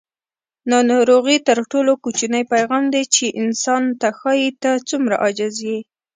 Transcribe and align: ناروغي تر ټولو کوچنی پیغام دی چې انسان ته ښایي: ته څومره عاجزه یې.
ناروغي 0.91 1.37
تر 1.47 1.57
ټولو 1.71 1.93
کوچنی 2.03 2.43
پیغام 2.53 2.83
دی 2.93 3.03
چې 3.15 3.25
انسان 3.41 3.83
ته 3.99 4.07
ښایي: 4.19 4.49
ته 4.61 4.71
څومره 4.89 5.15
عاجزه 5.23 5.63
یې. 5.71 5.79